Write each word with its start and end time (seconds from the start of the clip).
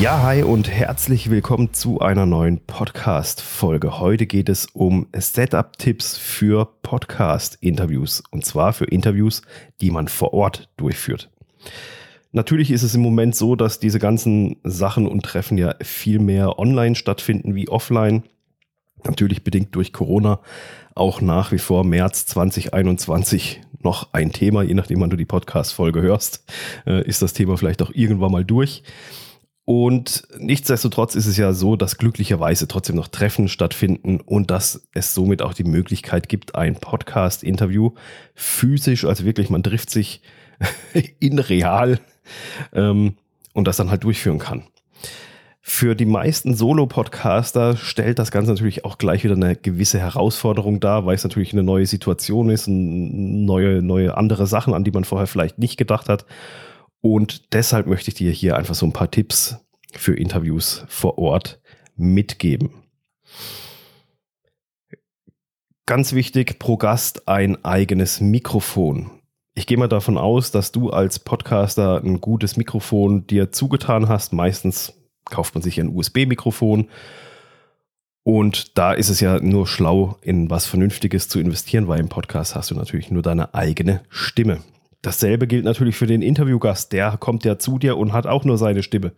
Ja, 0.00 0.22
hi 0.22 0.42
und 0.42 0.70
herzlich 0.70 1.28
willkommen 1.28 1.74
zu 1.74 2.00
einer 2.00 2.24
neuen 2.24 2.64
Podcast-Folge. 2.64 4.00
Heute 4.00 4.24
geht 4.24 4.48
es 4.48 4.64
um 4.64 5.06
Setup-Tipps 5.12 6.16
für 6.16 6.66
Podcast-Interviews 6.80 8.22
und 8.30 8.46
zwar 8.46 8.72
für 8.72 8.86
Interviews, 8.86 9.42
die 9.82 9.90
man 9.90 10.08
vor 10.08 10.32
Ort 10.32 10.70
durchführt. 10.78 11.28
Natürlich 12.32 12.70
ist 12.70 12.82
es 12.82 12.94
im 12.94 13.02
Moment 13.02 13.36
so, 13.36 13.56
dass 13.56 13.78
diese 13.78 13.98
ganzen 13.98 14.56
Sachen 14.64 15.06
und 15.06 15.22
Treffen 15.22 15.58
ja 15.58 15.74
viel 15.82 16.18
mehr 16.18 16.58
online 16.58 16.94
stattfinden 16.94 17.54
wie 17.54 17.68
offline. 17.68 18.22
Natürlich 19.04 19.44
bedingt 19.44 19.74
durch 19.74 19.92
Corona 19.92 20.40
auch 20.94 21.20
nach 21.20 21.52
wie 21.52 21.58
vor 21.58 21.84
März 21.84 22.24
2021 22.24 23.60
noch 23.82 24.14
ein 24.14 24.32
Thema, 24.32 24.62
je 24.62 24.72
nachdem, 24.72 25.02
wann 25.02 25.10
du 25.10 25.16
die 25.16 25.26
Podcast-Folge 25.26 26.00
hörst, 26.00 26.42
äh, 26.86 27.06
ist 27.06 27.20
das 27.20 27.34
Thema 27.34 27.58
vielleicht 27.58 27.82
auch 27.82 27.90
irgendwann 27.92 28.32
mal 28.32 28.46
durch. 28.46 28.82
Und 29.72 30.24
nichtsdestotrotz 30.36 31.14
ist 31.14 31.26
es 31.26 31.36
ja 31.36 31.52
so, 31.52 31.76
dass 31.76 31.96
glücklicherweise 31.96 32.66
trotzdem 32.66 32.96
noch 32.96 33.06
Treffen 33.06 33.46
stattfinden 33.46 34.20
und 34.20 34.50
dass 34.50 34.88
es 34.94 35.14
somit 35.14 35.42
auch 35.42 35.54
die 35.54 35.62
Möglichkeit 35.62 36.28
gibt, 36.28 36.56
ein 36.56 36.74
Podcast-Interview 36.74 37.92
physisch, 38.34 39.04
also 39.04 39.24
wirklich, 39.24 39.48
man 39.48 39.62
trifft 39.62 39.90
sich 39.90 40.22
in 41.20 41.38
real 41.38 42.00
ähm, 42.72 43.14
und 43.52 43.68
das 43.68 43.76
dann 43.76 43.90
halt 43.90 44.02
durchführen 44.02 44.40
kann. 44.40 44.64
Für 45.60 45.94
die 45.94 46.04
meisten 46.04 46.56
Solo-Podcaster 46.56 47.76
stellt 47.76 48.18
das 48.18 48.32
Ganze 48.32 48.50
natürlich 48.50 48.84
auch 48.84 48.98
gleich 48.98 49.22
wieder 49.22 49.36
eine 49.36 49.54
gewisse 49.54 50.00
Herausforderung 50.00 50.80
dar, 50.80 51.06
weil 51.06 51.14
es 51.14 51.22
natürlich 51.22 51.52
eine 51.52 51.62
neue 51.62 51.86
Situation 51.86 52.50
ist, 52.50 52.66
neue, 52.66 53.82
neue 53.82 54.16
andere 54.16 54.48
Sachen, 54.48 54.74
an 54.74 54.82
die 54.82 54.90
man 54.90 55.04
vorher 55.04 55.28
vielleicht 55.28 55.60
nicht 55.60 55.76
gedacht 55.76 56.08
hat. 56.08 56.26
Und 57.00 57.52
deshalb 57.54 57.86
möchte 57.86 58.10
ich 58.10 58.14
dir 58.14 58.30
hier 58.30 58.56
einfach 58.56 58.74
so 58.74 58.86
ein 58.86 58.92
paar 58.92 59.10
Tipps 59.10 59.56
für 59.92 60.14
Interviews 60.14 60.84
vor 60.88 61.18
Ort 61.18 61.60
mitgeben. 61.96 62.70
Ganz 65.86 66.12
wichtig, 66.12 66.58
pro 66.58 66.76
Gast 66.76 67.26
ein 67.26 67.64
eigenes 67.64 68.20
Mikrofon. 68.20 69.10
Ich 69.54 69.66
gehe 69.66 69.76
mal 69.76 69.88
davon 69.88 70.16
aus, 70.16 70.52
dass 70.52 70.70
du 70.70 70.90
als 70.90 71.18
Podcaster 71.18 72.00
ein 72.04 72.20
gutes 72.20 72.56
Mikrofon 72.56 73.26
dir 73.26 73.50
zugetan 73.50 74.08
hast. 74.08 74.32
Meistens 74.32 74.94
kauft 75.24 75.54
man 75.54 75.62
sich 75.62 75.80
ein 75.80 75.88
USB-Mikrofon. 75.88 76.88
Und 78.22 78.78
da 78.78 78.92
ist 78.92 79.08
es 79.08 79.20
ja 79.20 79.40
nur 79.40 79.66
schlau, 79.66 80.16
in 80.22 80.50
was 80.50 80.66
Vernünftiges 80.66 81.28
zu 81.28 81.40
investieren, 81.40 81.88
weil 81.88 81.98
im 81.98 82.08
Podcast 82.08 82.54
hast 82.54 82.70
du 82.70 82.74
natürlich 82.74 83.10
nur 83.10 83.22
deine 83.22 83.54
eigene 83.54 84.02
Stimme. 84.08 84.60
Dasselbe 85.02 85.46
gilt 85.46 85.64
natürlich 85.64 85.96
für 85.96 86.06
den 86.06 86.22
Interviewgast. 86.22 86.92
Der 86.92 87.16
kommt 87.16 87.44
ja 87.44 87.58
zu 87.58 87.78
dir 87.78 87.96
und 87.96 88.12
hat 88.12 88.26
auch 88.26 88.44
nur 88.44 88.58
seine 88.58 88.82
Stimme. 88.82 89.12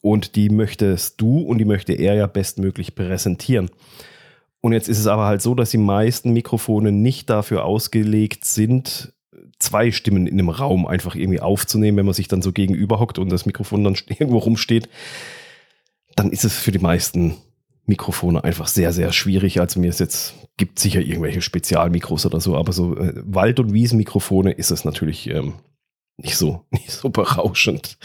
Und 0.00 0.36
die 0.36 0.50
möchtest 0.50 1.20
du 1.20 1.38
und 1.38 1.58
die 1.58 1.64
möchte 1.64 1.92
er 1.92 2.14
ja 2.14 2.26
bestmöglich 2.26 2.94
präsentieren. 2.94 3.70
Und 4.60 4.72
jetzt 4.72 4.88
ist 4.88 4.98
es 4.98 5.06
aber 5.06 5.26
halt 5.26 5.42
so, 5.42 5.54
dass 5.54 5.70
die 5.70 5.78
meisten 5.78 6.32
Mikrofone 6.32 6.92
nicht 6.92 7.30
dafür 7.30 7.64
ausgelegt 7.64 8.44
sind, 8.44 9.12
zwei 9.58 9.90
Stimmen 9.90 10.26
in 10.26 10.34
einem 10.34 10.50
Raum 10.50 10.86
einfach 10.86 11.14
irgendwie 11.14 11.40
aufzunehmen, 11.40 11.98
wenn 11.98 12.06
man 12.06 12.14
sich 12.14 12.28
dann 12.28 12.42
so 12.42 12.52
gegenüber 12.52 13.00
hockt 13.00 13.18
und 13.18 13.30
das 13.30 13.46
Mikrofon 13.46 13.84
dann 13.84 13.96
irgendwo 14.06 14.38
rumsteht. 14.38 14.88
Dann 16.14 16.30
ist 16.30 16.44
es 16.44 16.58
für 16.58 16.72
die 16.72 16.78
meisten 16.78 17.36
Mikrofone 17.92 18.42
einfach 18.42 18.68
sehr, 18.68 18.92
sehr 18.92 19.12
schwierig. 19.12 19.60
Also 19.60 19.78
mir 19.78 19.90
ist 19.90 20.00
jetzt, 20.00 20.34
gibt 20.56 20.78
sicher 20.78 21.00
irgendwelche 21.00 21.42
Spezialmikros 21.42 22.24
oder 22.24 22.40
so, 22.40 22.56
aber 22.56 22.72
so 22.72 22.96
äh, 22.96 23.12
Wald- 23.26 23.60
und 23.60 23.74
Wiesenmikrofone 23.74 24.52
ist 24.52 24.70
es 24.70 24.86
natürlich 24.86 25.28
ähm, 25.28 25.54
nicht 26.16 26.36
so, 26.36 26.64
nicht 26.70 26.90
so 26.90 27.10
berauschend. 27.10 27.98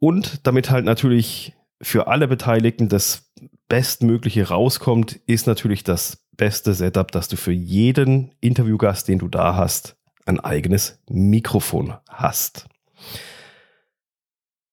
Und 0.00 0.40
damit 0.46 0.70
halt 0.70 0.84
natürlich 0.84 1.54
für 1.80 2.08
alle 2.08 2.26
Beteiligten 2.26 2.88
das 2.88 3.32
Bestmögliche 3.68 4.48
rauskommt, 4.48 5.20
ist 5.26 5.46
natürlich 5.46 5.84
das 5.84 6.26
beste 6.36 6.74
Setup, 6.74 7.10
dass 7.12 7.28
du 7.28 7.36
für 7.36 7.52
jeden 7.52 8.32
Interviewgast, 8.40 9.06
den 9.06 9.20
du 9.20 9.28
da 9.28 9.54
hast, 9.54 9.96
ein 10.26 10.40
eigenes 10.40 10.98
Mikrofon 11.08 11.94
hast 12.08 12.66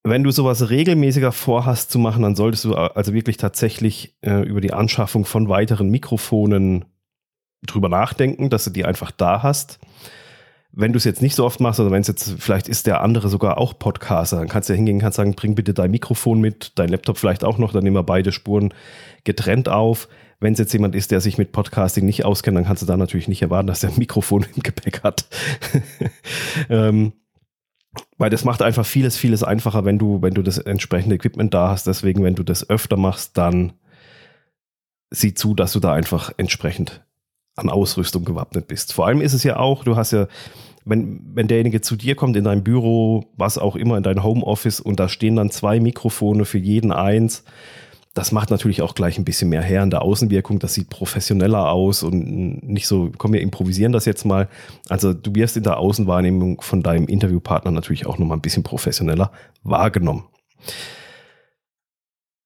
wenn 0.03 0.23
du 0.23 0.31
sowas 0.31 0.69
regelmäßiger 0.69 1.31
vorhast 1.31 1.91
zu 1.91 1.99
machen, 1.99 2.23
dann 2.23 2.35
solltest 2.35 2.65
du 2.65 2.75
also 2.75 3.13
wirklich 3.13 3.37
tatsächlich 3.37 4.15
äh, 4.21 4.41
über 4.47 4.61
die 4.61 4.73
Anschaffung 4.73 5.25
von 5.25 5.49
weiteren 5.49 5.89
Mikrofonen 5.89 6.85
drüber 7.65 7.89
nachdenken, 7.89 8.49
dass 8.49 8.63
du 8.63 8.69
die 8.69 8.85
einfach 8.85 9.11
da 9.11 9.43
hast. 9.43 9.79
Wenn 10.71 10.93
du 10.93 10.97
es 10.97 11.03
jetzt 11.03 11.21
nicht 11.21 11.35
so 11.35 11.45
oft 11.45 11.59
machst, 11.59 11.79
oder 11.79 11.91
wenn 11.91 12.01
es 12.01 12.07
jetzt, 12.07 12.35
vielleicht 12.39 12.69
ist 12.69 12.87
der 12.87 13.01
andere 13.01 13.27
sogar 13.27 13.57
auch 13.57 13.77
Podcaster, 13.77 14.37
dann 14.37 14.47
kannst 14.47 14.69
du 14.69 14.73
ja 14.73 14.77
hingehen, 14.77 14.99
kannst 14.99 15.17
sagen, 15.17 15.33
bring 15.33 15.55
bitte 15.55 15.73
dein 15.73 15.91
Mikrofon 15.91 16.39
mit, 16.39 16.73
dein 16.75 16.89
Laptop 16.89 17.17
vielleicht 17.17 17.43
auch 17.43 17.57
noch, 17.57 17.73
dann 17.73 17.83
nehmen 17.83 17.95
wir 17.95 18.03
beide 18.03 18.31
Spuren 18.31 18.73
getrennt 19.23 19.67
auf. 19.67 20.07
Wenn 20.39 20.53
es 20.53 20.59
jetzt 20.59 20.71
jemand 20.71 20.95
ist, 20.95 21.11
der 21.11 21.19
sich 21.19 21.37
mit 21.37 21.51
Podcasting 21.51 22.05
nicht 22.05 22.23
auskennt, 22.23 22.55
dann 22.55 22.65
kannst 22.65 22.81
du 22.81 22.85
da 22.85 22.95
natürlich 22.95 23.27
nicht 23.27 23.41
erwarten, 23.41 23.67
dass 23.67 23.81
der 23.81 23.89
ein 23.89 23.97
Mikrofon 23.97 24.45
im 24.55 24.63
Gepäck 24.63 25.03
hat. 25.03 25.27
ähm, 26.69 27.13
weil 28.19 28.29
das 28.29 28.43
macht 28.43 28.61
einfach 28.61 28.85
vieles, 28.85 29.17
vieles 29.17 29.43
einfacher, 29.43 29.85
wenn 29.85 29.97
du, 29.97 30.21
wenn 30.21 30.33
du 30.33 30.43
das 30.43 30.57
entsprechende 30.57 31.15
Equipment 31.15 31.53
da 31.53 31.69
hast. 31.69 31.87
Deswegen, 31.87 32.21
wenn 32.21 32.35
du 32.35 32.43
das 32.43 32.69
öfter 32.69 32.97
machst, 32.97 33.37
dann 33.37 33.73
sieh 35.09 35.33
zu, 35.33 35.55
dass 35.55 35.71
du 35.71 35.79
da 35.79 35.93
einfach 35.93 36.31
entsprechend 36.37 37.01
an 37.55 37.69
Ausrüstung 37.69 38.25
gewappnet 38.25 38.67
bist. 38.67 38.93
Vor 38.93 39.07
allem 39.07 39.21
ist 39.21 39.33
es 39.33 39.43
ja 39.43 39.55
auch, 39.55 39.85
du 39.85 39.95
hast 39.95 40.11
ja, 40.11 40.27
wenn, 40.83 41.21
wenn 41.33 41.47
derjenige 41.47 41.79
zu 41.79 41.95
dir 41.95 42.15
kommt 42.15 42.35
in 42.35 42.43
dein 42.43 42.63
Büro, 42.63 43.25
was 43.37 43.57
auch 43.57 43.77
immer, 43.77 43.95
in 43.95 44.03
dein 44.03 44.21
Homeoffice 44.21 44.81
und 44.81 44.99
da 44.99 45.07
stehen 45.07 45.37
dann 45.37 45.49
zwei 45.49 45.79
Mikrofone 45.79 46.43
für 46.43 46.57
jeden 46.57 46.91
eins, 46.91 47.45
das 48.19 48.33
macht 48.33 48.49
natürlich 48.49 48.81
auch 48.81 48.95
gleich 48.95 49.17
ein 49.17 49.23
bisschen 49.23 49.47
mehr 49.47 49.61
her 49.61 49.81
in 49.81 49.91
der 49.91 50.01
Außenwirkung. 50.01 50.59
Das 50.59 50.73
sieht 50.73 50.89
professioneller 50.89 51.69
aus 51.69 52.03
und 52.03 52.67
nicht 52.67 52.85
so, 52.85 53.13
komm, 53.17 53.31
wir 53.31 53.39
improvisieren 53.39 53.93
das 53.93 54.03
jetzt 54.03 54.25
mal. 54.25 54.49
Also 54.89 55.13
du 55.13 55.33
wirst 55.35 55.55
in 55.55 55.63
der 55.63 55.77
Außenwahrnehmung 55.77 56.59
von 56.59 56.83
deinem 56.83 57.07
Interviewpartner 57.07 57.71
natürlich 57.71 58.07
auch 58.07 58.17
nochmal 58.17 58.37
ein 58.37 58.41
bisschen 58.41 58.63
professioneller 58.63 59.31
wahrgenommen. 59.63 60.25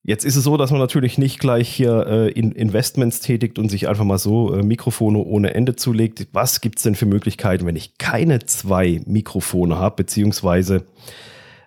Jetzt 0.03 0.25
ist 0.25 0.35
es 0.35 0.43
so, 0.43 0.57
dass 0.57 0.69
man 0.69 0.79
natürlich 0.79 1.17
nicht 1.17 1.39
gleich 1.39 1.69
hier 1.69 2.05
äh, 2.05 2.29
in 2.29 2.51
Investments 2.51 3.19
tätigt 3.19 3.57
und 3.57 3.69
sich 3.69 3.87
einfach 3.87 4.03
mal 4.03 4.19
so 4.19 4.53
äh, 4.53 4.61
Mikrofone 4.61 5.17
ohne 5.17 5.55
Ende 5.55 5.75
zulegt. 5.75 6.27
Was 6.33 6.61
gibt 6.61 6.77
es 6.77 6.83
denn 6.83 6.93
für 6.93 7.07
Möglichkeiten, 7.07 7.65
wenn 7.65 7.75
ich 7.75 7.97
keine 7.97 8.45
zwei 8.45 9.01
Mikrofone 9.07 9.79
habe, 9.79 9.95
beziehungsweise 9.95 10.85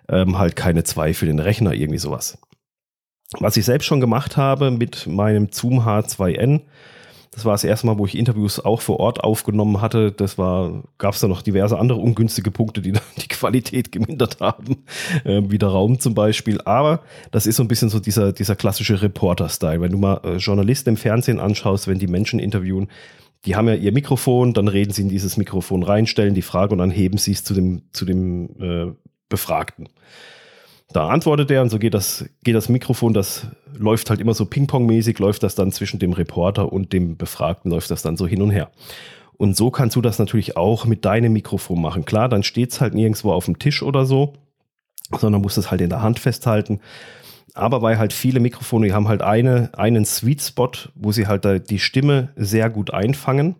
ähm, 0.07 0.37
halt 0.37 0.55
keine 0.55 0.85
zwei 0.85 1.13
für 1.13 1.25
den 1.25 1.39
Rechner, 1.39 1.73
irgendwie 1.73 1.99
sowas? 1.99 2.37
Was 3.39 3.57
ich 3.57 3.65
selbst 3.65 3.85
schon 3.85 3.99
gemacht 3.99 4.37
habe 4.37 4.71
mit 4.71 5.05
meinem 5.07 5.49
Zoom 5.51 5.81
H2N, 5.81 6.61
das 7.37 7.45
war 7.45 7.53
das 7.53 7.63
erste 7.63 7.85
Mal, 7.85 7.99
wo 7.99 8.05
ich 8.07 8.17
Interviews 8.17 8.59
auch 8.59 8.81
vor 8.81 8.99
Ort 8.99 9.23
aufgenommen 9.23 9.79
hatte. 9.79 10.11
Das 10.11 10.39
war, 10.39 10.83
gab 10.97 11.13
es 11.13 11.19
da 11.19 11.27
noch 11.27 11.43
diverse 11.43 11.77
andere 11.77 11.99
ungünstige 11.99 12.49
Punkte, 12.49 12.81
die 12.81 12.91
dann 12.93 13.03
die 13.17 13.27
Qualität 13.27 13.91
gemindert 13.91 14.39
haben, 14.39 14.83
äh, 15.23 15.43
wie 15.45 15.59
der 15.59 15.69
Raum 15.69 15.99
zum 15.99 16.15
Beispiel. 16.15 16.59
Aber 16.65 17.01
das 17.29 17.45
ist 17.45 17.57
so 17.57 17.63
ein 17.63 17.67
bisschen 17.67 17.89
so 17.89 17.99
dieser, 17.99 18.33
dieser 18.33 18.55
klassische 18.55 19.03
Reporter-Style. 19.03 19.81
Wenn 19.81 19.91
du 19.91 19.99
mal 19.99 20.19
äh, 20.23 20.37
Journalisten 20.37 20.89
im 20.89 20.97
Fernsehen 20.97 21.39
anschaust, 21.39 21.87
wenn 21.87 21.99
die 21.99 22.07
Menschen 22.07 22.39
interviewen, 22.39 22.87
die 23.45 23.55
haben 23.55 23.67
ja 23.67 23.75
ihr 23.75 23.91
Mikrofon, 23.91 24.53
dann 24.53 24.67
reden 24.67 24.91
sie 24.91 25.03
in 25.03 25.09
dieses 25.09 25.37
Mikrofon 25.37 25.83
rein, 25.83 26.07
stellen 26.07 26.33
die 26.33 26.41
Frage 26.41 26.71
und 26.71 26.79
dann 26.79 26.89
heben 26.89 27.19
sie 27.19 27.33
es 27.33 27.43
zu 27.43 27.53
dem, 27.53 27.83
zu 27.91 28.05
dem 28.05 28.49
äh, 28.59 28.93
Befragten. 29.29 29.89
Da 30.93 31.09
antwortet 31.09 31.51
er 31.51 31.61
und 31.61 31.69
so 31.69 31.79
geht 31.79 31.93
das, 31.93 32.25
geht 32.43 32.55
das 32.55 32.69
Mikrofon, 32.69 33.13
das 33.13 33.47
läuft 33.77 34.09
halt 34.09 34.21
immer 34.21 34.33
so 34.33 34.45
Ping-Pong-mäßig, 34.45 35.19
läuft 35.19 35.43
das 35.43 35.55
dann 35.55 35.71
zwischen 35.71 35.99
dem 35.99 36.13
Reporter 36.13 36.71
und 36.71 36.93
dem 36.93 37.17
Befragten, 37.17 37.71
läuft 37.71 37.91
das 37.91 38.01
dann 38.01 38.17
so 38.17 38.25
hin 38.25 38.41
und 38.41 38.51
her. 38.51 38.71
Und 39.37 39.55
so 39.55 39.69
kannst 39.69 39.95
du 39.95 40.01
das 40.01 40.17
natürlich 40.17 40.57
auch 40.57 40.85
mit 40.85 41.05
deinem 41.05 41.33
Mikrofon 41.33 41.81
machen. 41.81 42.05
Klar, 42.05 42.29
dann 42.29 42.43
steht 42.43 42.71
es 42.71 42.81
halt 42.81 42.93
nirgendwo 42.93 43.31
auf 43.31 43.45
dem 43.45 43.59
Tisch 43.59 43.83
oder 43.83 44.05
so, 44.05 44.33
sondern 45.19 45.41
musst 45.41 45.57
es 45.57 45.69
halt 45.69 45.81
in 45.81 45.89
der 45.89 46.01
Hand 46.01 46.19
festhalten. 46.19 46.79
Aber 47.53 47.81
weil 47.81 47.97
halt 47.97 48.13
viele 48.13 48.39
Mikrofone, 48.39 48.87
die 48.87 48.93
haben 48.93 49.07
halt 49.07 49.21
eine, 49.21 49.69
einen 49.73 50.05
Sweet 50.05 50.41
Spot, 50.41 50.71
wo 50.95 51.11
sie 51.11 51.27
halt 51.27 51.69
die 51.69 51.79
Stimme 51.79 52.29
sehr 52.35 52.69
gut 52.69 52.91
einfangen. 52.91 53.55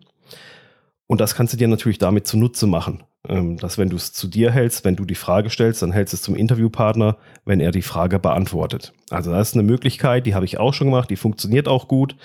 Und 1.06 1.20
das 1.20 1.34
kannst 1.34 1.52
du 1.52 1.56
dir 1.56 1.68
natürlich 1.68 1.98
damit 1.98 2.26
zunutze 2.26 2.66
machen. 2.66 3.02
Ähm, 3.26 3.56
dass 3.56 3.78
wenn 3.78 3.88
du 3.88 3.96
es 3.96 4.12
zu 4.12 4.28
dir 4.28 4.52
hältst, 4.52 4.84
wenn 4.84 4.96
du 4.96 5.04
die 5.04 5.16
Frage 5.16 5.50
stellst, 5.50 5.82
dann 5.82 5.92
hältst 5.92 6.12
du 6.12 6.16
es 6.16 6.22
zum 6.22 6.36
Interviewpartner, 6.36 7.16
wenn 7.44 7.60
er 7.60 7.72
die 7.72 7.82
Frage 7.82 8.18
beantwortet. 8.18 8.92
Also 9.10 9.32
das 9.32 9.48
ist 9.48 9.54
eine 9.54 9.64
Möglichkeit, 9.64 10.26
die 10.26 10.34
habe 10.34 10.44
ich 10.44 10.58
auch 10.58 10.72
schon 10.72 10.86
gemacht, 10.86 11.10
die 11.10 11.16
funktioniert 11.16 11.66
auch 11.66 11.88
gut. 11.88 12.16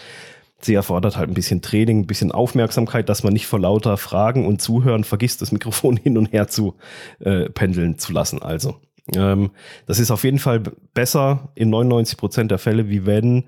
Sie 0.61 0.75
erfordert 0.75 1.17
halt 1.17 1.29
ein 1.29 1.33
bisschen 1.33 1.61
Training, 1.61 2.01
ein 2.01 2.07
bisschen 2.07 2.31
Aufmerksamkeit, 2.31 3.09
dass 3.09 3.23
man 3.23 3.33
nicht 3.33 3.47
vor 3.47 3.59
lauter 3.59 3.97
Fragen 3.97 4.45
und 4.45 4.61
Zuhören 4.61 5.03
vergisst, 5.03 5.41
das 5.41 5.51
Mikrofon 5.51 5.97
hin 6.03 6.17
und 6.17 6.31
her 6.31 6.47
zu 6.47 6.75
äh, 7.19 7.49
pendeln 7.49 7.97
zu 7.97 8.13
lassen. 8.13 8.41
Also 8.41 8.75
ähm, 9.15 9.49
das 9.87 9.99
ist 9.99 10.11
auf 10.11 10.23
jeden 10.23 10.39
Fall 10.39 10.61
besser 10.93 11.49
in 11.55 11.69
99 11.71 12.17
Prozent 12.17 12.51
der 12.51 12.59
Fälle, 12.59 12.87
wie 12.87 13.05
wenn 13.05 13.45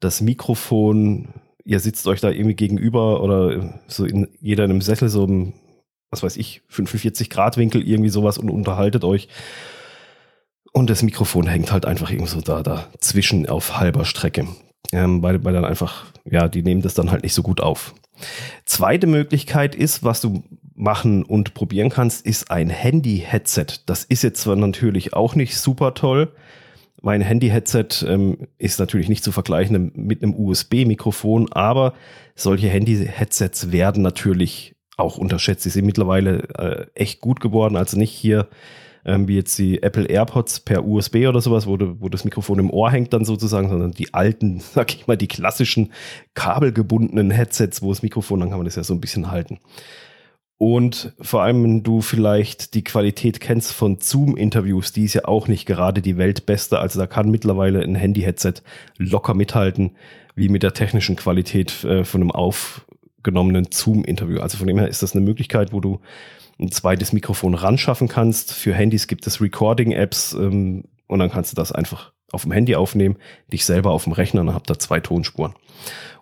das 0.00 0.20
Mikrofon 0.22 1.28
ihr 1.66 1.80
sitzt 1.80 2.06
euch 2.06 2.20
da 2.20 2.30
irgendwie 2.30 2.54
gegenüber 2.54 3.22
oder 3.22 3.74
so 3.88 4.04
in 4.04 4.28
jeder 4.40 4.64
in 4.64 4.70
einem 4.70 4.80
Sessel 4.80 5.08
so 5.08 5.24
im 5.24 5.52
was 6.10 6.22
weiß 6.22 6.36
ich, 6.36 6.62
45 6.68 7.30
Grad 7.30 7.56
Winkel, 7.56 7.86
irgendwie 7.86 8.10
sowas 8.10 8.38
und 8.38 8.50
unterhaltet 8.50 9.04
euch. 9.04 9.28
Und 10.72 10.90
das 10.90 11.02
Mikrofon 11.02 11.46
hängt 11.46 11.72
halt 11.72 11.86
einfach 11.86 12.10
irgendwo 12.10 12.30
so 12.30 12.40
da 12.40 12.62
dazwischen 12.62 13.48
auf 13.48 13.78
halber 13.78 14.04
Strecke. 14.04 14.46
Ähm, 14.92 15.22
weil, 15.22 15.42
weil 15.44 15.54
dann 15.54 15.64
einfach, 15.64 16.06
ja, 16.24 16.48
die 16.48 16.62
nehmen 16.62 16.82
das 16.82 16.94
dann 16.94 17.10
halt 17.10 17.22
nicht 17.22 17.34
so 17.34 17.42
gut 17.42 17.60
auf. 17.60 17.94
Zweite 18.64 19.06
Möglichkeit 19.06 19.74
ist, 19.74 20.04
was 20.04 20.20
du 20.20 20.44
machen 20.74 21.24
und 21.24 21.54
probieren 21.54 21.88
kannst, 21.88 22.24
ist 22.24 22.50
ein 22.50 22.70
Handy-Headset. 22.70 23.66
Das 23.86 24.04
ist 24.04 24.22
jetzt 24.22 24.42
zwar 24.42 24.56
natürlich 24.56 25.14
auch 25.14 25.34
nicht 25.34 25.56
super 25.56 25.94
toll. 25.94 26.32
Mein 27.02 27.20
Handy-Headset 27.20 28.04
ähm, 28.06 28.48
ist 28.58 28.78
natürlich 28.78 29.08
nicht 29.08 29.24
zu 29.24 29.32
vergleichen 29.32 29.92
mit 29.94 30.22
einem 30.22 30.34
USB-Mikrofon, 30.34 31.52
aber 31.52 31.94
solche 32.34 32.68
Handy-Headsets 32.68 33.72
werden 33.72 34.02
natürlich 34.02 34.75
auch 34.96 35.18
unterschätzt. 35.18 35.62
Sie 35.62 35.70
sind 35.70 35.86
mittlerweile 35.86 36.48
äh, 36.58 36.86
echt 36.94 37.20
gut 37.20 37.40
geworden. 37.40 37.76
Also 37.76 37.98
nicht 37.98 38.12
hier 38.12 38.48
ähm, 39.06 39.28
wie 39.28 39.36
jetzt 39.36 39.56
die 39.58 39.82
Apple 39.82 40.06
AirPods 40.06 40.60
per 40.60 40.84
USB 40.84 41.26
oder 41.28 41.40
sowas, 41.40 41.66
wo, 41.66 41.76
du, 41.76 42.00
wo 42.00 42.08
das 42.08 42.24
Mikrofon 42.24 42.58
im 42.58 42.70
Ohr 42.70 42.90
hängt 42.90 43.12
dann 43.12 43.24
sozusagen, 43.24 43.68
sondern 43.68 43.92
die 43.92 44.12
alten, 44.12 44.60
sag 44.74 44.92
ich 44.94 45.06
mal, 45.06 45.16
die 45.16 45.28
klassischen 45.28 45.92
kabelgebundenen 46.34 47.30
Headsets, 47.30 47.80
wo 47.80 47.90
das 47.90 48.02
Mikrofon, 48.02 48.40
dann 48.40 48.50
kann 48.50 48.58
man 48.58 48.66
das 48.66 48.76
ja 48.76 48.84
so 48.84 48.92
ein 48.92 49.00
bisschen 49.00 49.30
halten. 49.30 49.60
Und 50.58 51.12
vor 51.20 51.42
allem, 51.42 51.62
wenn 51.62 51.82
du 51.82 52.00
vielleicht 52.00 52.74
die 52.74 52.82
Qualität 52.82 53.40
kennst 53.40 53.72
von 53.72 53.98
Zoom-Interviews, 54.00 54.92
die 54.92 55.04
ist 55.04 55.12
ja 55.12 55.26
auch 55.26 55.48
nicht 55.48 55.66
gerade 55.66 56.00
die 56.00 56.16
Weltbeste. 56.16 56.78
Also 56.78 56.98
da 56.98 57.06
kann 57.06 57.30
mittlerweile 57.30 57.82
ein 57.82 57.94
Handy-Headset 57.94 58.54
locker 58.96 59.34
mithalten, 59.34 59.96
wie 60.34 60.48
mit 60.48 60.62
der 60.62 60.72
technischen 60.72 61.16
Qualität 61.16 61.84
äh, 61.84 62.04
von 62.04 62.22
einem 62.22 62.32
aufgenommenen 63.26 63.68
Zoom-Interview. 63.70 64.38
Also 64.38 64.56
von 64.56 64.68
dem 64.68 64.78
her 64.78 64.88
ist 64.88 65.02
das 65.02 65.14
eine 65.14 65.24
Möglichkeit, 65.24 65.72
wo 65.72 65.80
du 65.80 66.00
ein 66.60 66.70
zweites 66.70 67.12
Mikrofon 67.12 67.54
ran 67.54 67.76
schaffen 67.76 68.06
kannst. 68.06 68.52
Für 68.52 68.72
Handys 68.72 69.08
gibt 69.08 69.26
es 69.26 69.40
Recording-Apps 69.40 70.34
ähm, 70.34 70.84
und 71.08 71.18
dann 71.18 71.30
kannst 71.30 71.50
du 71.50 71.56
das 71.56 71.72
einfach 71.72 72.12
auf 72.30 72.42
dem 72.42 72.52
Handy 72.52 72.76
aufnehmen, 72.76 73.16
dich 73.52 73.64
selber 73.64 73.90
auf 73.90 74.04
dem 74.04 74.12
Rechner 74.12 74.42
und 74.42 74.54
habt 74.54 74.70
da 74.70 74.78
zwei 74.78 75.00
Tonspuren. 75.00 75.54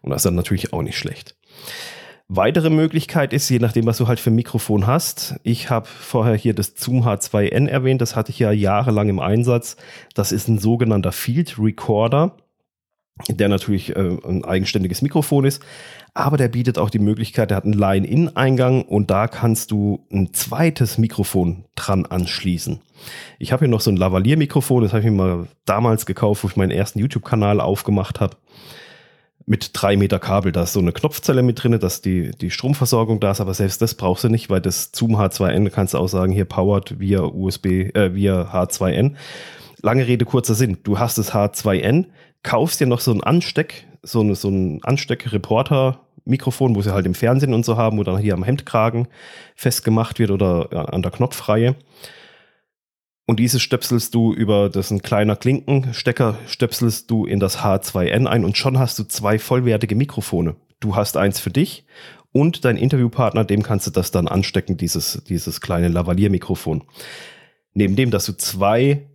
Und 0.01 0.11
das 0.11 0.21
ist 0.21 0.27
dann 0.27 0.35
natürlich 0.35 0.73
auch 0.73 0.83
nicht 0.83 0.97
schlecht. 0.97 1.37
Weitere 2.29 2.71
Möglichkeit 2.71 3.35
ist, 3.35 3.51
je 3.51 3.59
nachdem, 3.59 3.85
was 3.85 3.99
du 3.99 4.09
halt 4.09 4.19
für 4.19 4.31
ein 4.31 4.35
Mikrofon 4.35 4.87
hast. 4.87 5.35
Ich 5.43 5.69
habe 5.69 5.87
vorher 5.87 6.35
hier 6.35 6.55
das 6.55 6.75
Zoom 6.75 7.07
H2N 7.07 7.69
erwähnt, 7.69 8.01
das 8.01 8.17
hatte 8.17 8.31
ich 8.31 8.39
ja 8.39 8.51
jahrelang 8.51 9.11
im 9.11 9.21
Einsatz. 9.21 9.77
Das 10.15 10.33
ist 10.33 10.49
ein 10.49 10.59
sogenannter 10.59 11.13
Field 11.13 11.59
Recorder 11.59 12.37
der 13.29 13.49
natürlich 13.49 13.95
äh, 13.95 14.19
ein 14.25 14.45
eigenständiges 14.45 15.03
Mikrofon 15.03 15.45
ist, 15.45 15.63
aber 16.15 16.37
der 16.37 16.49
bietet 16.49 16.79
auch 16.79 16.91
die 16.91 16.99
Möglichkeit, 16.99 17.51
der 17.51 17.57
hat 17.57 17.65
einen 17.65 17.73
Line-In-Eingang 17.73 18.83
und 18.83 19.11
da 19.11 19.29
kannst 19.29 19.71
du 19.71 20.05
ein 20.13 20.33
zweites 20.33 20.99
Mikrofon 20.99 21.65
dran 21.77 22.07
anschließen. 22.07 22.81
Ich 23.39 23.53
habe 23.53 23.65
hier 23.65 23.69
noch 23.69 23.81
so 23.81 23.91
ein 23.91 23.97
Lavalier-Mikrofon, 23.97 24.83
das 24.83 24.93
habe 24.93 25.01
ich 25.01 25.11
mir 25.11 25.17
mal 25.17 25.49
damals 25.65 26.07
gekauft, 26.07 26.43
wo 26.43 26.49
ich 26.49 26.57
meinen 26.57 26.73
ersten 26.73 26.99
YouTube-Kanal 26.99 27.61
aufgemacht 27.61 28.21
habe. 28.21 28.37
Mit 29.47 29.71
drei 29.75 29.97
Meter 29.97 30.19
Kabel, 30.19 30.53
da 30.53 30.63
ist 30.63 30.73
so 30.73 30.81
eine 30.81 30.93
Knopfzelle 30.93 31.43
mit 31.43 31.63
drin, 31.63 31.79
dass 31.79 32.01
die, 32.01 32.31
die 32.31 32.51
Stromversorgung 32.51 33.21
da 33.21 33.33
ist, 33.33 33.41
aber 33.41 33.53
selbst 33.53 33.83
das 33.83 33.95
brauchst 33.95 34.25
du 34.25 34.29
nicht, 34.29 34.49
weil 34.49 34.61
das 34.61 34.91
Zoom 34.95 35.17
H2N 35.17 35.69
kannst 35.69 35.95
du 35.95 35.99
auch 35.99 36.09
sagen, 36.09 36.33
hier 36.33 36.47
powered 36.47 36.99
via 36.99 37.21
USB, 37.21 37.67
äh, 37.95 38.15
via 38.15 38.51
H2N. 38.55 39.17
Lange 39.83 40.07
Rede, 40.07 40.25
kurzer 40.25 40.55
Sinn. 40.55 40.79
Du 40.83 40.99
hast 40.99 41.19
das 41.19 41.35
H2N, 41.35 42.07
kaufst 42.45 42.79
dir 42.79 42.87
noch 42.87 43.01
so 43.01 43.11
ein 43.11 43.25
Ansteck, 43.25 43.87
so, 44.03 44.21
eine, 44.21 44.37
so 44.37 44.49
ein 44.49 44.81
Ansteck-Reporter-Mikrofon, 44.85 46.77
wo 46.77 46.83
sie 46.83 46.95
halt 46.95 47.07
im 47.07 47.15
Fernsehen 47.15 47.55
und 47.55 47.65
so 47.65 47.77
haben, 47.77 47.99
wo 47.99 48.05
dann 48.05 48.19
hier 48.19 48.35
am 48.35 48.45
Hemdkragen 48.45 49.09
festgemacht 49.57 50.21
wird 50.21 50.31
oder 50.31 50.93
an 50.93 51.03
der 51.03 51.11
Knopfreihe. 51.11 51.75
Und 53.27 53.41
dieses 53.41 53.63
stöpselst 53.63 54.15
du 54.15 54.35
über, 54.35 54.69
das 54.69 54.87
ist 54.87 54.91
ein 54.93 55.03
kleiner 55.03 55.35
Klinkenstecker, 55.35 56.39
stöpselst 56.47 57.11
du 57.11 57.25
in 57.25 57.41
das 57.41 57.59
H2N 57.59 58.27
ein 58.27 58.45
und 58.45 58.59
schon 58.59 58.79
hast 58.79 58.99
du 58.99 59.05
zwei 59.05 59.39
vollwertige 59.39 59.97
Mikrofone. 59.97 60.57
Du 60.79 60.95
hast 60.95 61.17
eins 61.17 61.41
für 61.41 61.51
dich 61.51 61.87
und 62.33 62.67
dein 62.67 62.77
Interviewpartner, 62.77 63.45
dem 63.45 63.63
kannst 63.63 63.87
du 63.87 63.91
das 63.91 64.11
dann 64.11 64.29
anstecken, 64.29 64.77
dieses, 64.77 65.23
dieses 65.27 65.63
kleine 65.63 65.89
Lavalier-Mikrofon. 65.89 66.85
Neben 67.73 67.97
dem, 67.97 68.11
dass 68.11 68.27
du 68.27 68.37
zwei 68.37 69.09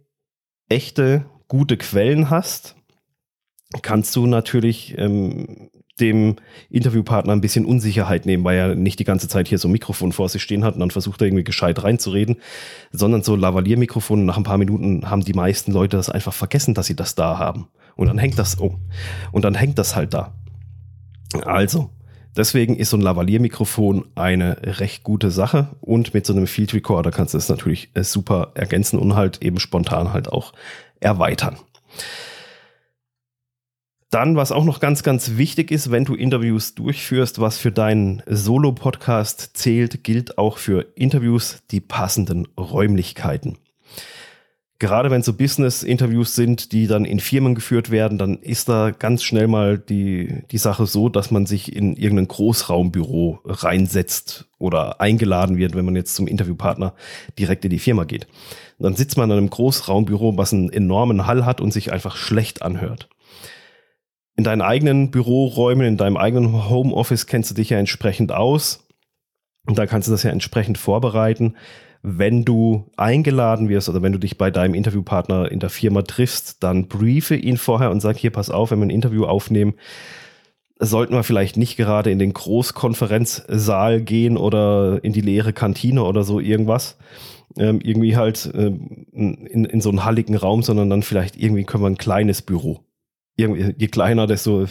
echte, 0.69 1.25
gute 1.47 1.77
Quellen 1.77 2.31
hast, 2.31 2.75
kannst 3.81 4.15
du 4.15 4.25
natürlich 4.25 4.97
ähm, 4.97 5.69
dem 5.99 6.37
Interviewpartner 6.69 7.33
ein 7.33 7.41
bisschen 7.41 7.65
Unsicherheit 7.65 8.25
nehmen, 8.25 8.43
weil 8.43 8.57
er 8.57 8.75
nicht 8.75 8.99
die 8.99 9.03
ganze 9.03 9.27
Zeit 9.27 9.47
hier 9.47 9.57
so 9.57 9.67
ein 9.67 9.73
Mikrofon 9.73 10.11
vor 10.11 10.29
sich 10.29 10.41
stehen 10.41 10.63
hat 10.63 10.73
und 10.73 10.79
dann 10.79 10.91
versucht 10.91 11.21
er 11.21 11.27
irgendwie 11.27 11.43
gescheit 11.43 11.83
reinzureden, 11.83 12.37
sondern 12.91 13.21
so 13.21 13.35
Lavalier-Mikrofon. 13.35 14.25
Nach 14.25 14.37
ein 14.37 14.43
paar 14.43 14.57
Minuten 14.57 15.09
haben 15.09 15.23
die 15.23 15.33
meisten 15.33 15.71
Leute 15.71 15.97
das 15.97 16.09
einfach 16.09 16.33
vergessen, 16.33 16.73
dass 16.73 16.87
sie 16.87 16.95
das 16.95 17.15
da 17.15 17.37
haben. 17.37 17.67
Und 17.95 18.07
dann 18.07 18.17
hängt 18.17 18.39
das, 18.39 18.59
oh, 18.59 18.75
und 19.31 19.43
dann 19.43 19.55
hängt 19.55 19.77
das 19.77 19.95
halt 19.95 20.13
da. 20.13 20.33
Also, 21.45 21.89
deswegen 22.35 22.77
ist 22.77 22.91
so 22.91 22.97
ein 22.97 23.01
Lavalier-Mikrofon 23.01 24.05
eine 24.15 24.57
recht 24.79 25.03
gute 25.03 25.31
Sache 25.31 25.75
und 25.81 26.13
mit 26.13 26.25
so 26.25 26.33
einem 26.33 26.47
Field 26.47 26.73
Recorder 26.73 27.11
kannst 27.11 27.33
du 27.33 27.37
es 27.37 27.49
natürlich 27.49 27.91
äh, 27.93 28.03
super 28.03 28.51
ergänzen 28.55 28.97
und 28.99 29.15
halt 29.15 29.41
eben 29.43 29.59
spontan 29.59 30.13
halt 30.13 30.31
auch 30.31 30.53
erweitern. 31.01 31.57
Dann, 34.09 34.35
was 34.35 34.51
auch 34.51 34.65
noch 34.65 34.79
ganz, 34.79 35.03
ganz 35.03 35.37
wichtig 35.37 35.69
ist, 35.69 35.91
wenn 35.91 36.03
du 36.03 36.15
Interviews 36.15 36.73
durchführst, 36.73 37.39
was 37.39 37.59
für 37.59 37.71
deinen 37.71 38.23
Solo-Podcast 38.25 39.51
zählt, 39.53 40.03
gilt 40.03 40.39
auch 40.39 40.57
für 40.57 40.87
Interviews 40.95 41.61
die 41.69 41.79
passenden 41.79 42.47
Räumlichkeiten. 42.57 43.59
Gerade 44.79 45.11
wenn 45.11 45.21
so 45.21 45.33
Business-Interviews 45.33 46.33
sind, 46.33 46.71
die 46.71 46.87
dann 46.87 47.05
in 47.05 47.19
Firmen 47.19 47.53
geführt 47.53 47.91
werden, 47.91 48.17
dann 48.17 48.39
ist 48.39 48.67
da 48.67 48.89
ganz 48.89 49.21
schnell 49.21 49.47
mal 49.47 49.77
die, 49.77 50.41
die 50.49 50.57
Sache 50.57 50.87
so, 50.87 51.09
dass 51.09 51.29
man 51.29 51.45
sich 51.45 51.75
in 51.75 51.95
irgendein 51.95 52.29
Großraumbüro 52.29 53.41
reinsetzt 53.43 54.47
oder 54.57 55.01
eingeladen 55.01 55.57
wird, 55.57 55.75
wenn 55.75 55.85
man 55.85 55.95
jetzt 55.95 56.15
zum 56.15 56.25
Interviewpartner 56.25 56.95
direkt 57.37 57.63
in 57.65 57.71
die 57.71 57.77
Firma 57.77 58.05
geht. 58.05 58.25
dann 58.79 58.95
sitzt 58.95 59.17
man 59.17 59.29
in 59.29 59.37
einem 59.37 59.49
Großraumbüro, 59.51 60.35
was 60.35 60.51
einen 60.51 60.71
enormen 60.71 61.27
Hall 61.27 61.45
hat 61.45 61.61
und 61.61 61.73
sich 61.73 61.91
einfach 61.91 62.15
schlecht 62.15 62.63
anhört 62.63 63.09
in 64.39 64.45
deinen 64.45 64.61
eigenen 64.61 65.11
Büroräumen, 65.11 65.85
in 65.85 65.97
deinem 65.97 66.15
eigenen 66.15 66.69
Homeoffice 66.69 67.27
kennst 67.27 67.51
du 67.51 67.55
dich 67.55 67.71
ja 67.71 67.77
entsprechend 67.77 68.31
aus. 68.31 68.87
Und 69.67 69.77
da 69.77 69.85
kannst 69.85 70.07
du 70.07 70.13
das 70.13 70.23
ja 70.23 70.31
entsprechend 70.31 70.77
vorbereiten. 70.77 71.55
Wenn 72.03 72.45
du 72.45 72.89
eingeladen 72.95 73.67
wirst 73.67 73.89
oder 73.89 74.01
wenn 74.01 74.13
du 74.13 74.17
dich 74.17 74.37
bei 74.37 74.49
deinem 74.49 74.75
Interviewpartner 74.75 75.51
in 75.51 75.59
der 75.59 75.69
Firma 75.69 76.03
triffst, 76.03 76.63
dann 76.63 76.87
briefe 76.87 77.35
ihn 77.35 77.57
vorher 77.57 77.91
und 77.91 77.99
sag 77.99 78.15
hier, 78.15 78.31
pass 78.31 78.49
auf, 78.49 78.71
wenn 78.71 78.79
wir 78.79 78.85
ein 78.85 78.91
Interview 78.91 79.25
aufnehmen, 79.25 79.73
sollten 80.79 81.15
wir 81.15 81.23
vielleicht 81.23 81.57
nicht 81.57 81.75
gerade 81.75 82.09
in 82.09 82.17
den 82.17 82.31
Großkonferenzsaal 82.31 83.99
gehen 83.99 84.37
oder 84.37 85.03
in 85.03 85.11
die 85.11 85.19
leere 85.19 85.51
Kantine 85.51 86.05
oder 86.05 86.23
so 86.23 86.39
irgendwas. 86.39 86.97
Ähm, 87.57 87.81
irgendwie 87.83 88.15
halt 88.15 88.49
ähm, 88.53 89.05
in, 89.11 89.65
in 89.65 89.81
so 89.81 89.89
einen 89.89 90.05
halligen 90.05 90.37
Raum, 90.37 90.63
sondern 90.63 90.89
dann 90.89 91.03
vielleicht 91.03 91.35
irgendwie 91.35 91.65
können 91.65 91.83
wir 91.83 91.89
ein 91.89 91.97
kleines 91.97 92.41
Büro 92.41 92.85
je 93.47 93.87
kleiner, 93.87 94.27
desto 94.27 94.65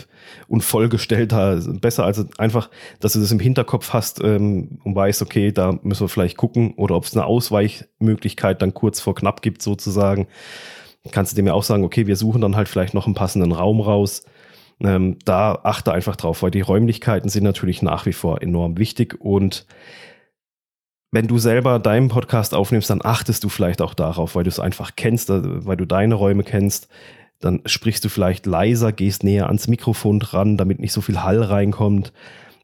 unvollgestellter, 0.49 1.61
besser. 1.81 2.05
Also 2.05 2.25
einfach, 2.39 2.71
dass 3.01 3.15
du 3.15 3.21
das 3.21 3.33
im 3.33 3.41
Hinterkopf 3.41 3.93
hast 3.93 4.23
ähm, 4.23 4.79
und 4.85 4.95
weißt, 4.95 5.23
okay, 5.23 5.53
da 5.53 5.79
müssen 5.83 6.05
wir 6.05 6.09
vielleicht 6.09 6.37
gucken 6.37 6.75
oder 6.75 6.97
ob 6.97 7.05
es 7.05 7.17
eine 7.17 7.27
Ausweichmöglichkeit 7.27 8.63
dann 8.63 8.75
kurz 8.75 9.01
vor 9.01 9.15
knapp 9.15 9.43
gibt 9.43 9.63
sozusagen. 9.63 10.29
Kannst 11.11 11.33
du 11.33 11.37
dem 11.37 11.47
ja 11.47 11.55
auch 11.55 11.63
sagen, 11.63 11.85
okay, 11.85 12.07
wir 12.07 12.17
suchen 12.17 12.41
dann 12.41 12.57
halt 12.57 12.69
vielleicht 12.69 12.95
noch 12.95 13.07
einen 13.07 13.15
passenden 13.15 13.53
Raum 13.53 13.81
raus. 13.81 14.25
Ähm, 14.81 15.17
da 15.25 15.59
achte 15.63 15.93
einfach 15.93 16.17
drauf, 16.17 16.43
weil 16.43 16.51
die 16.51 16.61
Räumlichkeiten 16.61 17.29
sind 17.29 17.45
natürlich 17.45 17.83
nach 17.83 18.07
wie 18.07 18.13
vor 18.13 18.43
enorm 18.43 18.79
wichtig 18.79 19.21
und 19.21 19.67
wenn 21.11 21.27
du 21.27 21.39
selber 21.39 21.79
deinen 21.79 22.09
Podcast 22.09 22.55
aufnimmst, 22.55 22.91
dann 22.91 23.01
achtest 23.03 23.43
du 23.43 23.49
vielleicht 23.49 23.81
auch 23.81 23.95
darauf, 23.95 24.35
weil 24.35 24.45
du 24.45 24.51
es 24.51 24.61
einfach 24.61 24.93
kennst, 24.95 25.31
äh, 25.31 25.67
weil 25.67 25.77
du 25.77 25.87
deine 25.87 26.15
Räume 26.15 26.45
kennst, 26.45 26.89
dann 27.41 27.63
sprichst 27.67 28.05
du 28.05 28.09
vielleicht 28.09 28.47
leiser, 28.47 28.93
gehst 28.93 29.23
näher 29.23 29.47
ans 29.47 29.69
Mikrofon 29.69 30.21
dran, 30.21 30.57
damit 30.57 30.81
nicht 30.81 30.93
so 30.93 31.01
viel 31.01 31.23
Hall 31.23 31.43
reinkommt. 31.43 32.13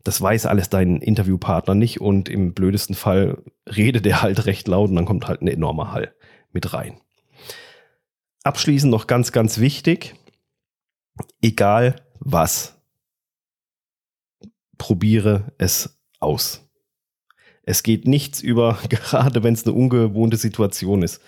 Das 0.02 0.20
weiß 0.20 0.46
alles 0.46 0.68
dein 0.68 1.00
Interviewpartner 1.00 1.74
nicht 1.74 2.00
und 2.00 2.28
im 2.28 2.52
blödesten 2.54 2.94
Fall 2.94 3.38
redet 3.66 4.06
er 4.06 4.22
halt 4.22 4.46
recht 4.46 4.68
laut 4.68 4.90
und 4.90 4.96
dann 4.96 5.06
kommt 5.06 5.28
halt 5.28 5.42
ein 5.42 5.48
enormer 5.48 5.92
Hall 5.92 6.14
mit 6.52 6.72
rein. 6.72 7.00
Abschließend 8.42 8.90
noch 8.90 9.06
ganz, 9.06 9.32
ganz 9.32 9.58
wichtig, 9.58 10.14
egal 11.40 11.96
was, 12.18 12.76
probiere 14.76 15.52
es 15.56 15.98
aus. 16.20 16.68
Es 17.62 17.82
geht 17.82 18.06
nichts 18.06 18.42
über, 18.42 18.78
gerade 18.88 19.42
wenn 19.42 19.54
es 19.54 19.64
eine 19.64 19.74
ungewohnte 19.74 20.36
Situation 20.36 21.02
ist 21.02 21.22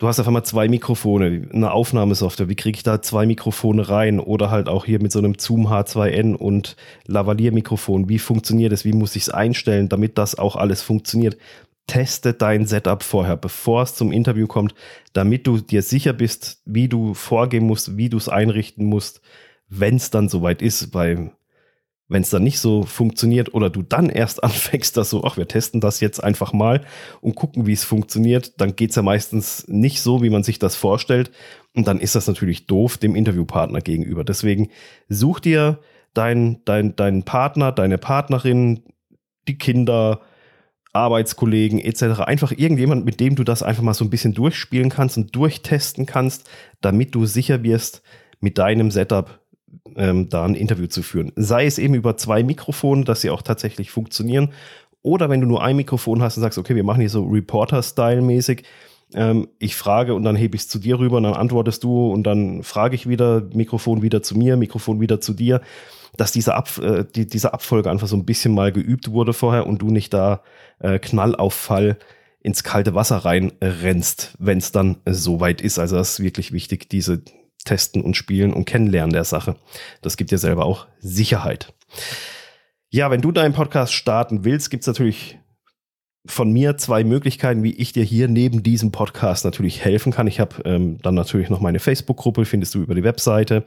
du 0.00 0.08
hast 0.08 0.18
auf 0.18 0.26
einmal 0.26 0.44
zwei 0.44 0.68
Mikrofone, 0.68 1.48
eine 1.52 1.70
Aufnahmesoftware, 1.70 2.48
wie 2.48 2.56
kriege 2.56 2.76
ich 2.76 2.82
da 2.82 3.00
zwei 3.02 3.26
Mikrofone 3.26 3.88
rein? 3.88 4.18
Oder 4.18 4.50
halt 4.50 4.68
auch 4.68 4.86
hier 4.86 5.00
mit 5.00 5.12
so 5.12 5.20
einem 5.20 5.38
Zoom 5.38 5.68
H2N 5.68 6.34
und 6.34 6.76
Lavalier-Mikrofon, 7.06 8.08
wie 8.08 8.18
funktioniert 8.18 8.72
das? 8.72 8.84
Wie 8.84 8.92
muss 8.92 9.14
ich 9.14 9.24
es 9.24 9.28
einstellen, 9.28 9.88
damit 9.88 10.18
das 10.18 10.36
auch 10.36 10.56
alles 10.56 10.82
funktioniert? 10.82 11.36
teste 11.86 12.32
dein 12.34 12.66
Setup 12.66 13.02
vorher, 13.02 13.36
bevor 13.36 13.82
es 13.82 13.96
zum 13.96 14.12
Interview 14.12 14.46
kommt, 14.46 14.76
damit 15.12 15.48
du 15.48 15.58
dir 15.58 15.82
sicher 15.82 16.12
bist, 16.12 16.62
wie 16.64 16.88
du 16.88 17.14
vorgehen 17.14 17.66
musst, 17.66 17.96
wie 17.96 18.08
du 18.08 18.16
es 18.16 18.28
einrichten 18.28 18.86
musst, 18.86 19.20
wenn 19.68 19.96
es 19.96 20.10
dann 20.10 20.28
soweit 20.28 20.62
ist, 20.62 20.94
weil 20.94 21.32
wenn 22.10 22.22
es 22.22 22.30
dann 22.30 22.42
nicht 22.42 22.58
so 22.58 22.82
funktioniert 22.82 23.54
oder 23.54 23.70
du 23.70 23.82
dann 23.82 24.10
erst 24.10 24.44
anfängst, 24.44 24.96
dass 24.96 25.08
so, 25.08 25.24
ach, 25.24 25.38
wir 25.38 25.48
testen 25.48 25.80
das 25.80 26.00
jetzt 26.00 26.22
einfach 26.22 26.52
mal 26.52 26.84
und 27.22 27.36
gucken, 27.36 27.66
wie 27.66 27.72
es 27.72 27.84
funktioniert, 27.84 28.60
dann 28.60 28.76
geht 28.76 28.90
es 28.90 28.96
ja 28.96 29.02
meistens 29.02 29.66
nicht 29.68 30.02
so, 30.02 30.22
wie 30.22 30.30
man 30.30 30.42
sich 30.42 30.58
das 30.58 30.76
vorstellt. 30.76 31.30
Und 31.74 31.86
dann 31.86 32.00
ist 32.00 32.16
das 32.16 32.26
natürlich 32.26 32.66
doof 32.66 32.98
dem 32.98 33.14
Interviewpartner 33.14 33.80
gegenüber. 33.80 34.24
Deswegen 34.24 34.70
such 35.08 35.40
dir 35.40 35.78
deinen 36.12 36.64
dein, 36.64 36.96
dein 36.96 37.22
Partner, 37.22 37.70
deine 37.70 37.96
Partnerin, 37.96 38.82
die 39.46 39.56
Kinder, 39.56 40.20
Arbeitskollegen 40.92 41.78
etc. 41.78 42.22
Einfach 42.22 42.50
irgendjemand, 42.50 43.04
mit 43.04 43.20
dem 43.20 43.36
du 43.36 43.44
das 43.44 43.62
einfach 43.62 43.84
mal 43.84 43.94
so 43.94 44.04
ein 44.04 44.10
bisschen 44.10 44.34
durchspielen 44.34 44.90
kannst 44.90 45.16
und 45.16 45.34
durchtesten 45.36 46.06
kannst, 46.06 46.50
damit 46.80 47.14
du 47.14 47.26
sicher 47.26 47.62
wirst 47.62 48.02
mit 48.40 48.58
deinem 48.58 48.90
Setup 48.90 49.39
ähm, 49.96 50.28
da 50.28 50.44
ein 50.44 50.54
Interview 50.54 50.86
zu 50.86 51.02
führen. 51.02 51.32
Sei 51.36 51.66
es 51.66 51.78
eben 51.78 51.94
über 51.94 52.16
zwei 52.16 52.42
Mikrofone, 52.42 53.04
dass 53.04 53.20
sie 53.20 53.30
auch 53.30 53.42
tatsächlich 53.42 53.90
funktionieren. 53.90 54.50
Oder 55.02 55.30
wenn 55.30 55.40
du 55.40 55.46
nur 55.46 55.62
ein 55.62 55.76
Mikrofon 55.76 56.22
hast 56.22 56.36
und 56.36 56.42
sagst, 56.42 56.58
okay, 56.58 56.76
wir 56.76 56.84
machen 56.84 57.00
hier 57.00 57.10
so 57.10 57.24
Reporter-Style-mäßig. 57.24 58.64
Ähm, 59.14 59.48
ich 59.58 59.76
frage 59.76 60.14
und 60.14 60.22
dann 60.22 60.36
hebe 60.36 60.56
ich 60.56 60.62
es 60.62 60.68
zu 60.68 60.78
dir 60.78 60.98
rüber 60.98 61.16
und 61.16 61.24
dann 61.24 61.34
antwortest 61.34 61.82
du 61.84 62.12
und 62.12 62.24
dann 62.24 62.62
frage 62.62 62.94
ich 62.94 63.08
wieder, 63.08 63.48
Mikrofon 63.54 64.02
wieder 64.02 64.22
zu 64.22 64.36
mir, 64.36 64.56
Mikrofon 64.56 65.00
wieder 65.00 65.20
zu 65.20 65.32
dir. 65.32 65.60
Dass 66.16 66.32
diese, 66.32 66.54
Ab, 66.54 66.68
äh, 66.78 67.04
die, 67.04 67.26
diese 67.26 67.54
Abfolge 67.54 67.90
einfach 67.90 68.08
so 68.08 68.16
ein 68.16 68.26
bisschen 68.26 68.54
mal 68.54 68.72
geübt 68.72 69.10
wurde 69.10 69.32
vorher 69.32 69.66
und 69.66 69.80
du 69.80 69.90
nicht 69.90 70.12
da 70.12 70.42
äh, 70.80 70.98
Knallauffall 70.98 71.98
ins 72.42 72.64
kalte 72.64 72.94
Wasser 72.94 73.18
reinrennst, 73.18 74.34
wenn 74.38 74.58
es 74.58 74.72
dann 74.72 74.96
so 75.06 75.40
weit 75.40 75.60
ist. 75.60 75.78
Also 75.78 75.96
das 75.96 76.12
ist 76.12 76.20
wirklich 76.20 76.52
wichtig, 76.52 76.88
diese, 76.88 77.22
Testen 77.64 78.02
und 78.02 78.16
Spielen 78.16 78.52
und 78.52 78.64
Kennenlernen 78.64 79.12
der 79.12 79.24
Sache. 79.24 79.56
Das 80.02 80.16
gibt 80.16 80.30
dir 80.30 80.38
selber 80.38 80.64
auch 80.64 80.86
Sicherheit. 80.98 81.72
Ja, 82.90 83.10
wenn 83.10 83.20
du 83.20 83.32
deinen 83.32 83.54
Podcast 83.54 83.92
starten 83.92 84.44
willst, 84.44 84.70
gibt 84.70 84.82
es 84.82 84.86
natürlich 84.86 85.38
von 86.26 86.52
mir 86.52 86.76
zwei 86.76 87.04
Möglichkeiten, 87.04 87.62
wie 87.62 87.74
ich 87.74 87.92
dir 87.92 88.04
hier 88.04 88.28
neben 88.28 88.62
diesem 88.62 88.92
Podcast 88.92 89.44
natürlich 89.44 89.84
helfen 89.84 90.12
kann. 90.12 90.26
Ich 90.26 90.40
habe 90.40 90.62
ähm, 90.64 90.98
dann 91.02 91.14
natürlich 91.14 91.48
noch 91.48 91.60
meine 91.60 91.78
Facebook-Gruppe, 91.78 92.44
findest 92.44 92.74
du 92.74 92.82
über 92.82 92.94
die 92.94 93.04
Webseite. 93.04 93.64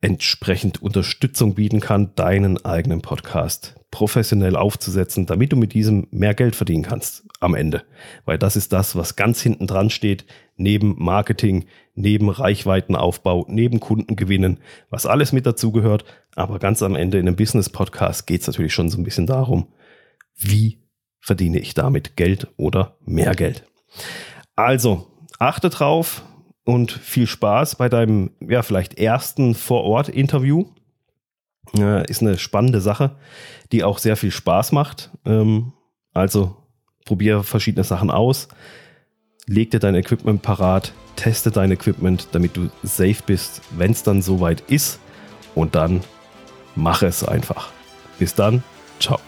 entsprechend 0.00 0.80
Unterstützung 0.80 1.54
bieten 1.54 1.80
kann, 1.80 2.14
deinen 2.14 2.64
eigenen 2.64 3.02
Podcast 3.02 3.74
professionell 3.90 4.54
aufzusetzen, 4.54 5.26
damit 5.26 5.52
du 5.52 5.56
mit 5.56 5.72
diesem 5.74 6.06
mehr 6.10 6.34
Geld 6.34 6.54
verdienen 6.54 6.84
kannst 6.84 7.26
am 7.40 7.54
Ende. 7.54 7.82
Weil 8.24 8.38
das 8.38 8.54
ist 8.54 8.72
das, 8.72 8.96
was 8.96 9.16
ganz 9.16 9.40
hinten 9.40 9.66
dran 9.66 9.90
steht, 9.90 10.26
neben 10.56 10.94
Marketing, 11.02 11.66
neben 11.94 12.28
Reichweitenaufbau, 12.28 13.46
neben 13.48 13.80
Kundengewinnen, 13.80 14.58
was 14.90 15.06
alles 15.06 15.32
mit 15.32 15.46
dazugehört. 15.46 16.04
Aber 16.34 16.58
ganz 16.58 16.82
am 16.82 16.94
Ende 16.94 17.18
in 17.18 17.26
einem 17.26 17.36
Business-Podcast 17.36 18.26
geht 18.26 18.42
es 18.42 18.46
natürlich 18.46 18.74
schon 18.74 18.90
so 18.90 18.98
ein 18.98 19.04
bisschen 19.04 19.26
darum, 19.26 19.68
wie 20.36 20.82
verdiene 21.20 21.58
ich 21.58 21.74
damit 21.74 22.16
Geld 22.16 22.48
oder 22.56 22.98
mehr 23.04 23.34
Geld. 23.34 23.64
Also, 24.54 25.06
achte 25.38 25.70
drauf, 25.70 26.24
und 26.68 26.92
viel 26.92 27.26
Spaß 27.26 27.76
bei 27.76 27.88
deinem, 27.88 28.30
ja, 28.46 28.62
vielleicht 28.62 28.98
ersten 28.98 29.54
Vor-Ort-Interview. 29.54 30.66
Äh, 31.78 32.06
ist 32.10 32.20
eine 32.20 32.36
spannende 32.36 32.82
Sache, 32.82 33.12
die 33.72 33.84
auch 33.84 33.96
sehr 33.96 34.16
viel 34.16 34.30
Spaß 34.30 34.72
macht. 34.72 35.10
Ähm, 35.24 35.72
also 36.12 36.56
probiere 37.06 37.42
verschiedene 37.42 37.84
Sachen 37.84 38.10
aus, 38.10 38.48
leg 39.46 39.70
dir 39.70 39.78
dein 39.78 39.94
Equipment 39.94 40.42
parat, 40.42 40.92
teste 41.16 41.50
dein 41.50 41.70
Equipment, 41.70 42.28
damit 42.32 42.54
du 42.54 42.68
safe 42.82 43.22
bist, 43.24 43.62
wenn 43.70 43.92
es 43.92 44.02
dann 44.02 44.20
soweit 44.20 44.60
ist. 44.68 45.00
Und 45.54 45.74
dann 45.74 46.02
mach 46.76 47.00
es 47.00 47.24
einfach. 47.24 47.70
Bis 48.18 48.34
dann, 48.34 48.62
ciao. 49.00 49.18